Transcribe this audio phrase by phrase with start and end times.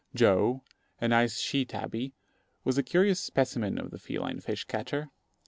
[0.15, 0.63] Joe,
[0.99, 2.15] a nice she tabby,
[2.63, 5.11] was a curious specimen of the feline fish catcher.